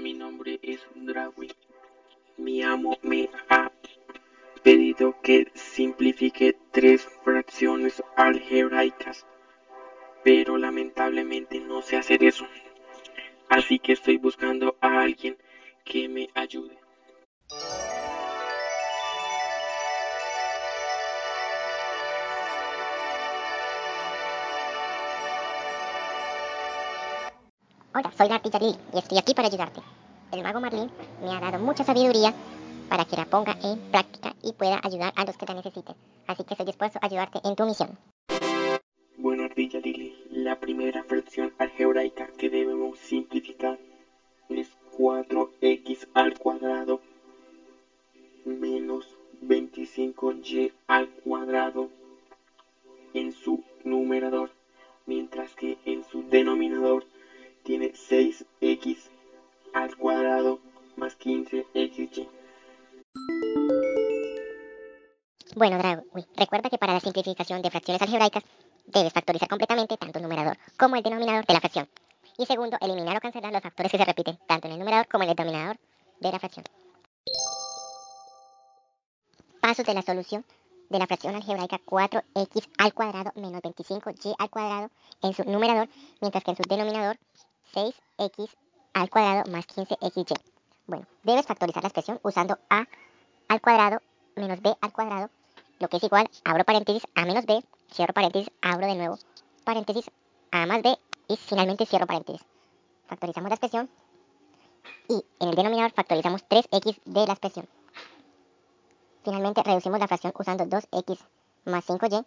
Mi 0.00 0.12
nombre 0.12 0.58
es 0.62 0.80
Drawi. 0.94 1.50
Mi 2.36 2.62
amo 2.62 2.98
me 3.02 3.30
ha 3.48 3.72
pedido 4.62 5.16
que 5.22 5.50
simplifique 5.54 6.54
tres 6.70 7.08
fracciones 7.24 8.02
algebraicas, 8.14 9.26
pero 10.22 10.58
lamentablemente 10.58 11.60
no 11.60 11.80
sé 11.80 11.96
hacer 11.96 12.24
eso. 12.24 12.46
Así 13.48 13.78
que 13.78 13.92
estoy 13.92 14.18
buscando 14.18 14.76
a 14.80 15.00
alguien 15.00 15.38
que 15.84 16.08
me 16.08 16.28
ayude. 16.34 16.78
Hola, 27.98 28.12
soy 28.12 28.28
la 28.28 28.42
Lily 28.44 28.76
y 28.92 28.98
estoy 28.98 29.16
aquí 29.16 29.32
para 29.32 29.48
ayudarte. 29.48 29.80
El 30.30 30.42
mago 30.42 30.60
Marlin 30.60 30.90
me 31.22 31.30
ha 31.30 31.40
dado 31.40 31.58
mucha 31.58 31.82
sabiduría 31.82 32.34
para 32.90 33.06
que 33.06 33.16
la 33.16 33.24
ponga 33.24 33.56
en 33.62 33.78
práctica 33.90 34.34
y 34.42 34.52
pueda 34.52 34.78
ayudar 34.82 35.14
a 35.16 35.24
los 35.24 35.38
que 35.38 35.46
la 35.46 35.54
necesiten. 35.54 35.96
Así 36.26 36.44
que 36.44 36.52
estoy 36.52 36.66
dispuesto 36.66 36.98
a 37.00 37.06
ayudarte 37.06 37.40
en 37.42 37.56
tu 37.56 37.64
misión. 37.64 37.96
Bueno, 39.16 39.44
ardilla 39.44 39.80
Lily, 39.80 40.14
la 40.30 40.60
primera 40.60 41.04
fracción 41.04 41.54
algebraica 41.56 42.26
que 42.36 42.50
debemos 42.50 42.98
simplificar 42.98 43.78
es 44.50 44.68
4x 44.98 46.08
al 46.12 46.38
cuadrado 46.38 47.00
menos 48.44 49.06
25y 49.42 50.70
al 50.86 51.08
cuadrado 51.24 51.88
en 53.14 53.32
su 53.32 53.64
numerador, 53.84 54.50
15xy. 61.26 62.28
Bueno, 65.56 65.78
Drago, 65.78 66.04
recuerda 66.36 66.70
que 66.70 66.78
para 66.78 66.92
la 66.92 67.00
simplificación 67.00 67.62
de 67.62 67.70
fracciones 67.70 68.00
algebraicas 68.00 68.44
debes 68.86 69.12
factorizar 69.12 69.48
completamente 69.48 69.96
tanto 69.96 70.18
el 70.18 70.22
numerador 70.22 70.56
como 70.78 70.94
el 70.94 71.02
denominador 71.02 71.44
de 71.44 71.54
la 71.54 71.60
fracción. 71.60 71.88
Y 72.38 72.46
segundo, 72.46 72.76
eliminar 72.80 73.16
o 73.16 73.20
cancelar 73.20 73.52
los 73.52 73.62
factores 73.62 73.90
que 73.90 73.98
se 73.98 74.04
repiten 74.04 74.38
tanto 74.46 74.68
en 74.68 74.74
el 74.74 74.78
numerador 74.78 75.08
como 75.08 75.24
en 75.24 75.30
el 75.30 75.36
denominador 75.36 75.78
de 76.20 76.30
la 76.30 76.38
fracción. 76.38 76.64
Pasos 79.60 79.84
de 79.84 79.94
la 79.94 80.02
solución 80.02 80.44
de 80.90 80.98
la 81.00 81.08
fracción 81.08 81.34
algebraica 81.34 81.80
4x 81.84 82.68
al 82.78 82.94
cuadrado 82.94 83.32
menos 83.34 83.62
25y 83.62 84.36
al 84.38 84.50
cuadrado 84.50 84.90
en 85.22 85.34
su 85.34 85.42
numerador, 85.42 85.88
mientras 86.20 86.44
que 86.44 86.52
en 86.52 86.56
su 86.56 86.62
denominador 86.68 87.18
6x 87.74 88.48
al 88.94 89.10
cuadrado 89.10 89.50
más 89.50 89.66
15xy. 89.66 90.55
Bueno, 90.86 91.06
debes 91.24 91.46
factorizar 91.46 91.82
la 91.82 91.88
expresión 91.88 92.20
usando 92.22 92.58
a 92.70 92.86
al 93.48 93.60
cuadrado 93.60 94.00
menos 94.36 94.60
b 94.60 94.76
al 94.80 94.92
cuadrado, 94.92 95.30
lo 95.78 95.88
que 95.88 95.96
es 95.96 96.04
igual, 96.04 96.28
abro 96.44 96.64
paréntesis, 96.64 97.02
a 97.14 97.24
menos 97.24 97.46
b, 97.46 97.64
cierro 97.90 98.12
paréntesis, 98.12 98.50
abro 98.60 98.86
de 98.86 98.94
nuevo 98.94 99.18
paréntesis, 99.64 100.10
a 100.50 100.66
más 100.66 100.82
b 100.82 100.96
y 101.28 101.36
finalmente 101.36 101.86
cierro 101.86 102.06
paréntesis. 102.06 102.44
Factorizamos 103.08 103.48
la 103.48 103.54
expresión 103.54 103.90
y 105.08 105.24
en 105.40 105.48
el 105.48 105.56
denominador 105.56 105.92
factorizamos 105.92 106.44
3x 106.48 107.00
de 107.04 107.26
la 107.26 107.32
expresión. 107.32 107.68
Finalmente 109.24 109.62
reducimos 109.62 109.98
la 109.98 110.06
fracción 110.06 110.32
usando 110.38 110.64
2x 110.64 111.18
más 111.64 111.84
5y 111.88 112.24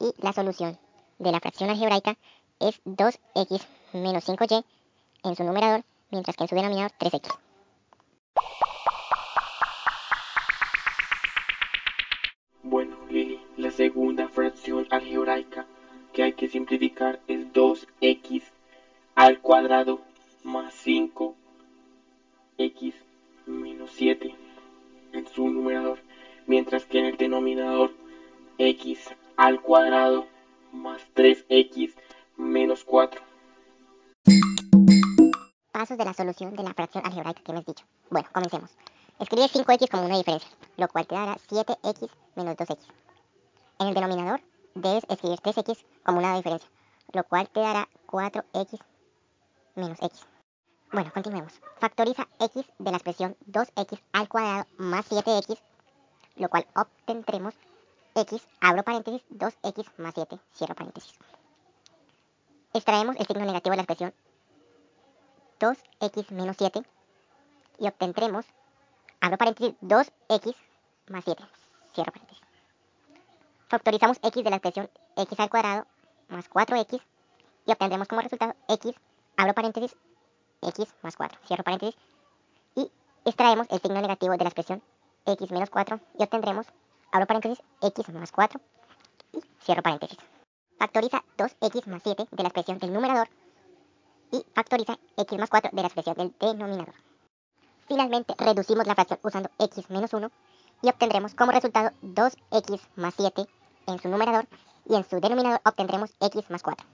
y 0.00 0.14
la 0.18 0.32
solución 0.32 0.78
de 1.18 1.32
la 1.32 1.40
fracción 1.40 1.70
algebraica 1.70 2.16
es 2.58 2.82
2x 2.84 3.62
menos 3.94 4.28
5y 4.28 4.64
en 5.24 5.36
su 5.36 5.44
numerador, 5.44 5.84
mientras 6.12 6.36
que 6.36 6.44
en 6.44 6.48
su 6.48 6.54
denominador 6.54 6.92
3x. 6.98 7.38
Bueno, 12.62 12.96
Lili, 13.10 13.40
la 13.56 13.70
segunda 13.70 14.28
fracción 14.28 14.86
algebraica 14.90 15.66
que 16.12 16.22
hay 16.22 16.32
que 16.34 16.48
simplificar 16.48 17.20
es 17.26 17.52
2x 17.52 18.42
al 19.14 19.40
cuadrado 19.40 20.00
más 20.44 20.74
5x 20.86 21.34
menos 23.46 23.90
7 23.92 24.34
en 25.12 25.26
su 25.26 25.48
numerador, 25.48 25.98
mientras 26.46 26.86
que 26.86 26.98
en 26.98 27.06
el 27.06 27.16
denominador 27.16 27.92
x 28.58 29.14
al 29.36 29.60
cuadrado 29.60 30.26
más 30.72 31.02
3x 31.14 31.61
Pasos 35.82 35.98
de 35.98 36.04
la 36.04 36.14
solución 36.14 36.54
de 36.54 36.62
la 36.62 36.74
fracción 36.74 37.04
algebraica 37.04 37.42
que 37.42 37.50
hemos 37.50 37.66
dicho. 37.66 37.84
Bueno, 38.08 38.28
comencemos. 38.32 38.70
Escribe 39.18 39.48
5x 39.48 39.90
como 39.90 40.04
una 40.04 40.16
diferencia, 40.16 40.48
lo 40.76 40.86
cual 40.86 41.08
te 41.08 41.16
dará 41.16 41.34
7x 41.34 42.08
menos 42.36 42.56
2x. 42.56 42.78
En 43.80 43.88
el 43.88 43.94
denominador 43.94 44.40
debes 44.76 45.02
escribir 45.08 45.40
3x 45.40 45.84
como 46.04 46.18
una 46.18 46.36
diferencia, 46.36 46.70
lo 47.12 47.24
cual 47.24 47.48
te 47.48 47.58
dará 47.58 47.88
4x 48.06 48.78
menos 49.74 50.00
x. 50.00 50.24
Bueno, 50.92 51.10
continuemos. 51.12 51.60
Factoriza 51.80 52.28
x 52.38 52.64
de 52.78 52.90
la 52.92 52.98
expresión 52.98 53.36
2x 53.50 54.00
al 54.12 54.28
cuadrado 54.28 54.66
más 54.76 55.10
7x, 55.10 55.58
lo 56.36 56.48
cual 56.48 56.64
obtendremos 56.76 57.54
x, 58.14 58.46
abro 58.60 58.84
paréntesis, 58.84 59.24
2x 59.30 59.90
más 59.96 60.14
7, 60.14 60.38
cierro 60.54 60.76
paréntesis. 60.76 61.18
Extraemos 62.72 63.16
el 63.16 63.26
signo 63.26 63.44
negativo 63.44 63.72
de 63.72 63.78
la 63.78 63.82
expresión 63.82 64.14
2x 65.62 66.32
menos 66.32 66.56
7 66.58 66.82
y 67.78 67.86
obtendremos, 67.86 68.44
abro 69.20 69.38
paréntesis, 69.38 69.74
2x 69.80 70.56
más 71.08 71.24
7, 71.24 71.44
cierro 71.94 72.10
paréntesis. 72.10 72.42
Factorizamos 73.68 74.18
x 74.22 74.42
de 74.42 74.50
la 74.50 74.56
expresión 74.56 74.90
x 75.16 75.38
al 75.38 75.50
cuadrado 75.50 75.86
más 76.28 76.50
4x 76.50 77.00
y 77.66 77.70
obtendremos 77.70 78.08
como 78.08 78.22
resultado 78.22 78.54
x, 78.68 78.92
abro 79.36 79.54
paréntesis, 79.54 79.96
x 80.62 80.88
más 81.02 81.16
4, 81.16 81.38
cierro 81.46 81.62
paréntesis, 81.62 81.96
y 82.74 82.90
extraemos 83.24 83.68
el 83.70 83.80
signo 83.80 84.00
negativo 84.00 84.32
de 84.32 84.44
la 84.44 84.50
expresión 84.50 84.82
x 85.26 85.50
menos 85.52 85.70
4 85.70 86.00
y 86.18 86.22
obtendremos, 86.24 86.66
abro 87.12 87.26
paréntesis, 87.28 87.62
x 87.80 88.08
más 88.08 88.32
4 88.32 88.60
y 89.32 89.40
cierro 89.60 89.82
paréntesis. 89.82 90.18
Factoriza 90.76 91.22
2x 91.38 91.86
más 91.86 92.02
7 92.02 92.26
de 92.28 92.42
la 92.42 92.48
expresión 92.48 92.80
del 92.80 92.92
numerador 92.92 93.28
y 94.32 94.44
factoriza 94.54 94.98
x 95.16 95.38
más 95.38 95.50
4 95.50 95.70
de 95.72 95.82
la 95.82 95.88
expresión 95.88 96.16
del 96.16 96.34
denominador. 96.40 96.94
Finalmente, 97.86 98.34
reducimos 98.38 98.86
la 98.86 98.94
fracción 98.94 99.20
usando 99.22 99.50
x 99.58 99.90
menos 99.90 100.12
1 100.12 100.30
y 100.82 100.88
obtendremos 100.88 101.34
como 101.34 101.52
resultado 101.52 101.90
2x 102.02 102.80
más 102.96 103.14
7 103.16 103.46
en 103.86 103.98
su 104.00 104.08
numerador 104.08 104.46
y 104.88 104.96
en 104.96 105.04
su 105.04 105.20
denominador 105.20 105.60
obtendremos 105.64 106.14
x 106.20 106.50
más 106.50 106.62
4. 106.62 106.86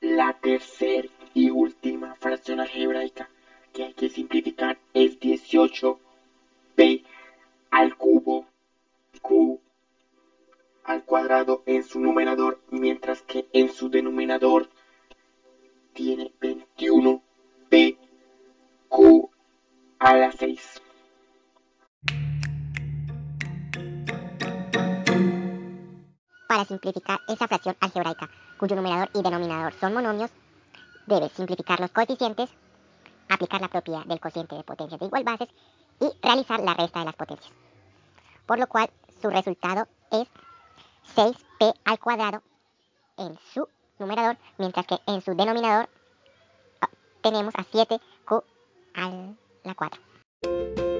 La 0.00 0.38
tercera 0.40 1.08
y 1.34 1.50
última 1.50 2.14
fracción 2.14 2.60
algebraica 2.60 3.28
que 3.72 3.84
hay 3.84 3.94
que 3.94 4.08
simplificar 4.08 4.78
es 4.94 5.18
18p 5.18 7.04
al 7.70 7.96
cubo 7.96 8.46
q 9.20 9.60
al 10.84 11.04
cuadrado 11.04 11.62
en 11.66 11.82
su 11.82 12.00
numerador, 12.00 12.60
mientras 12.70 13.20
que 13.20 13.46
en 13.52 13.70
su 13.70 13.90
denominador 13.90 14.70
tiene 15.92 16.32
Para 26.58 26.66
simplificar 26.66 27.20
esa 27.28 27.46
fracción 27.46 27.76
algebraica, 27.78 28.28
cuyo 28.58 28.74
numerador 28.74 29.08
y 29.14 29.22
denominador 29.22 29.72
son 29.74 29.94
monomios, 29.94 30.32
debes 31.06 31.30
simplificar 31.30 31.78
los 31.78 31.92
coeficientes, 31.92 32.50
aplicar 33.28 33.60
la 33.60 33.68
propiedad 33.68 34.04
del 34.06 34.18
cociente 34.18 34.56
de 34.56 34.64
potencias 34.64 34.98
de 34.98 35.06
igual 35.06 35.22
bases 35.22 35.48
y 36.00 36.10
realizar 36.20 36.58
la 36.58 36.74
resta 36.74 36.98
de 36.98 37.04
las 37.04 37.14
potencias. 37.14 37.52
Por 38.44 38.58
lo 38.58 38.66
cual, 38.66 38.90
su 39.22 39.30
resultado 39.30 39.86
es 40.10 40.26
6p 41.14 41.74
al 41.84 42.00
cuadrado 42.00 42.42
en 43.18 43.38
su 43.54 43.68
numerador, 44.00 44.36
mientras 44.58 44.84
que 44.84 44.98
en 45.06 45.22
su 45.22 45.36
denominador 45.36 45.88
ah, 46.80 46.88
tenemos 47.22 47.54
a 47.54 47.62
7q 47.62 48.42
a 48.94 49.10
la 49.62 49.74
4. 49.76 50.97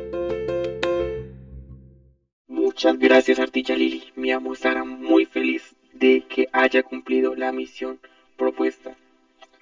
Muchas 2.79 2.99
gracias 3.01 3.41
Artilla 3.41 3.75
Lili, 3.75 4.05
mi 4.15 4.31
amo 4.31 4.53
estará 4.53 4.85
muy 4.85 5.25
feliz 5.25 5.75
de 5.95 6.25
que 6.29 6.49
haya 6.53 6.85
cumplido 6.85 7.35
la 7.35 7.51
misión 7.51 7.99
propuesta. 8.37 8.95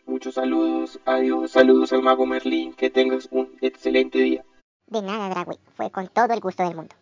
Muchos 0.04 0.34
saludos, 0.34 1.00
adiós, 1.06 1.52
saludos 1.52 1.94
al 1.94 2.02
mago 2.02 2.26
Merlín, 2.26 2.74
que 2.74 2.90
tengas 2.90 3.26
un 3.30 3.56
excelente 3.62 4.18
día. 4.18 4.44
De 4.86 5.00
nada, 5.00 5.30
Dragway, 5.30 5.56
fue 5.74 5.90
con 5.90 6.08
todo 6.08 6.34
el 6.34 6.40
gusto 6.40 6.62
del 6.62 6.76
mundo. 6.76 6.94